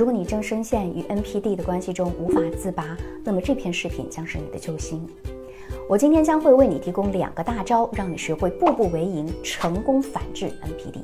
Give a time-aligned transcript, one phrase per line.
[0.00, 5.06] 如果你正深陷于 NPD 的关系中无法自拔，那么这篇视频将是你的救星。
[5.90, 11.02] 我今天将会为你提供两个大招，让你学会步步为营，成功反制 NPD。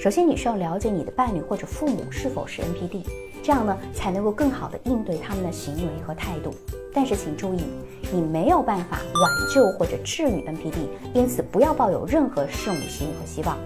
[0.00, 3.02] 首先，你需要了解你的伴侣或者父母是否是 NPD，
[3.42, 6.54] 这样呢才能够更好的应对他们的行为和态度。
[6.94, 7.64] 但是请注意，
[8.12, 13.58] 你没有办法挽救或者治愈 NPD，因此不要抱有任何胜利心和希望。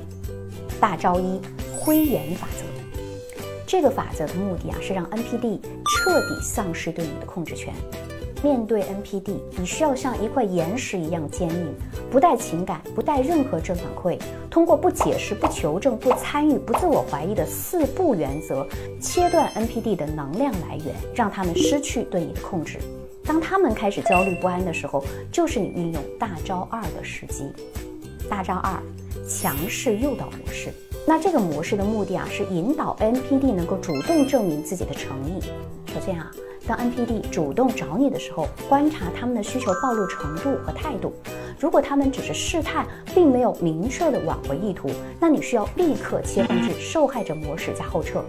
[0.80, 1.42] 大招一：
[1.78, 2.73] 灰岩法则。
[3.66, 7.72] 这个法则的目的啊，是让 NPD 彻底丧失对你的控制权。
[8.42, 11.74] 面对 NPD，你需要像一块岩石一样坚硬，
[12.10, 18.66] 不带情感，不带任何正反馈，通过不解释、不求证、不参与、不自我怀疑的四不原则，
[19.00, 22.78] 切断 NPD 的能量来源，让他们失去对你的控制。
[23.24, 27.50] 当他们开始焦虑不安的时候，就是你运用大招二的时机。
[28.28, 28.78] 大招二：
[29.26, 30.70] 强势诱导模式。
[31.06, 35.40] 那这个模式的目的啊，是引导 NPD 能够主动证明自己的诚意。
[35.92, 36.30] 首先啊。
[36.66, 41.12] 当 NPD 主动找你的时候，观察他们的需求暴露程度和态度。
[41.60, 44.88] 如果他们只是试探，并没有明确的挽回意图，
[45.20, 48.24] 那你需要立刻切换至受害者模式加后撤，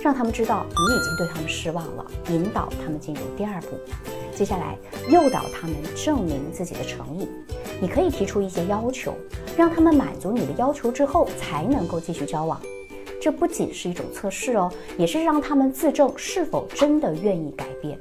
[0.00, 3.76] 让他们知道你已经对他们失望了，引导他们进入第二步。
[4.34, 4.74] 接下来
[5.10, 7.28] 诱导他们证明自己的诚意。
[7.80, 9.14] 你可以提出一些要求，
[9.56, 12.60] 让他们满足你的要求之后，才能够继续交往。
[13.20, 17.98] 这不仅是一种测试哦，也是让他们自证是否真的愿意改变。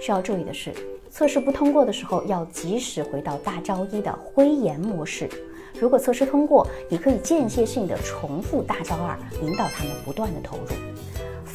[0.00, 0.72] 需要注意的是，
[1.10, 5.28] 测试不通过的时候，要及时回到大招一的灰岩模式。
[5.78, 10.64] 如果测试通过，你可以间歇性的重复大招二，引导他们不断的投入。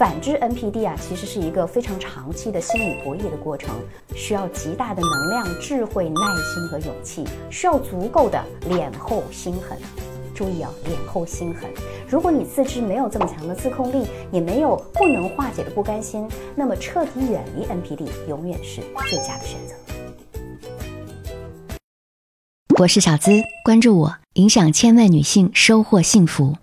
[0.02, 3.76] 反之，NPD 啊，其实是一个非常长期的心理博弈的过程，
[4.16, 6.22] 需要极大的能量、智慧、耐
[6.56, 9.78] 心和勇气，需要足够的脸厚心狠。
[10.34, 11.70] 注意啊，脸厚心狠。
[12.10, 19.76] 如果你自知没有这么强的自控力，也没有不能化解的不甘心，那么彻底远离 NPD 永远是最佳的选择。
[22.80, 26.56] 我是小资，关注我，影响千万女性，收获幸福。